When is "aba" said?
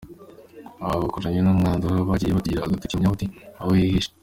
0.83-1.01, 1.85-2.09